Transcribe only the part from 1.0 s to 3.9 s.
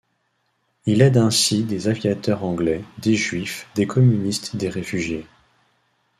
aide ainsi des aviateurs anglais, des juifs, des